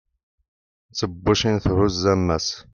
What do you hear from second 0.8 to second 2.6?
mm tebbucin thuzz ammas